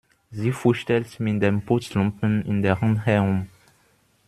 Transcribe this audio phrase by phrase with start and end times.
[0.31, 3.49] Sie fuchtelt mit dem Putzlumpen in der Hand herum.